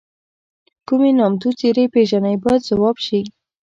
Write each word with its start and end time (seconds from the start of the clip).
کومې 0.87 1.11
نامتو 1.17 1.49
څېرې 1.59 1.85
پیژنئ 1.93 2.35
باید 2.43 2.61
ځواب 2.69 2.97
شي. 3.05 3.21